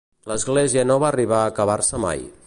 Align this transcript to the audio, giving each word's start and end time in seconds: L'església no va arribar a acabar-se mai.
L'església 0.29 0.85
no 0.91 0.97
va 1.03 1.09
arribar 1.13 1.41
a 1.43 1.53
acabar-se 1.53 2.01
mai. 2.07 2.25